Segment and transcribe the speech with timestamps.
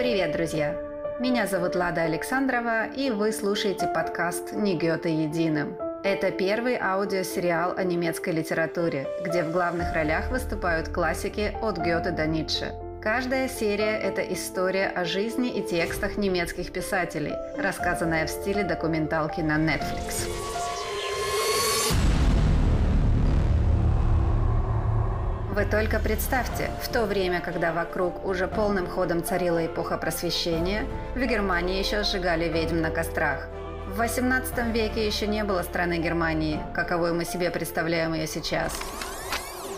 [0.00, 0.74] Привет, друзья!
[1.18, 5.76] Меня зовут Лада Александрова, и вы слушаете подкаст «Не Гёте единым».
[6.02, 12.26] Это первый аудиосериал о немецкой литературе, где в главных ролях выступают классики от Гёте до
[12.26, 12.72] Ницше.
[13.02, 19.58] Каждая серия– это история о жизни и текстах немецких писателей, рассказанная в стиле документалки на
[19.58, 20.30] Netflix.
[25.52, 31.18] Вы только представьте, в то время, когда вокруг уже полным ходом царила эпоха просвещения, в
[31.18, 33.48] Германии еще сжигали ведьм на кострах.
[33.88, 38.72] В 18 веке еще не было страны Германии, каковой мы себе представляем ее сейчас.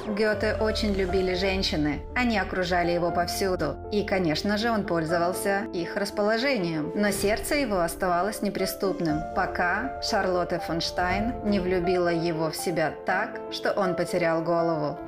[0.06, 6.90] Гёте очень любили женщины, они окружали его повсюду, и, конечно же, он пользовался их расположением.
[6.96, 13.40] Но сердце его оставалось неприступным, пока Шарлотта фон Штайн не влюбила его в себя так,
[13.52, 14.98] что он потерял голову.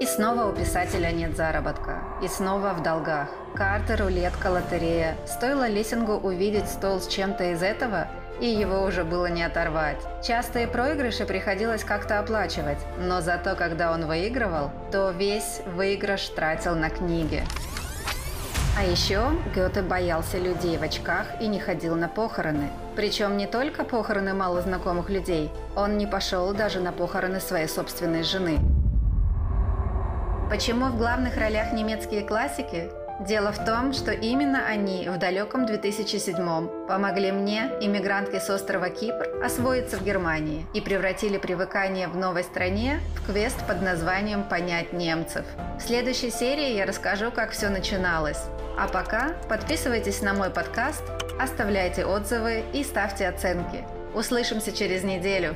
[0.00, 1.98] И снова у писателя нет заработка.
[2.22, 3.28] И снова в долгах.
[3.56, 5.16] Карты, рулетка, лотерея.
[5.26, 8.06] Стоило Лиссингу увидеть стол с чем-то из этого,
[8.40, 9.98] и его уже было не оторвать.
[10.24, 16.90] Частые проигрыши приходилось как-то оплачивать, но зато когда он выигрывал, то весь выигрыш тратил на
[16.90, 17.42] книги.
[18.78, 22.70] А еще Гёте боялся людей в очках и не ходил на похороны.
[22.94, 28.60] Причем не только похороны малознакомых людей, он не пошел даже на похороны своей собственной жены.
[30.48, 32.88] Почему в главных ролях немецкие классики?
[33.20, 39.44] Дело в том, что именно они в далеком 2007 помогли мне, иммигрантке с острова Кипр,
[39.44, 45.44] освоиться в Германии и превратили привыкание в новой стране в квест под названием «Понять немцев».
[45.78, 48.40] В следующей серии я расскажу, как все начиналось.
[48.78, 51.02] А пока подписывайтесь на мой подкаст,
[51.38, 53.84] оставляйте отзывы и ставьте оценки.
[54.14, 55.54] Услышимся через неделю.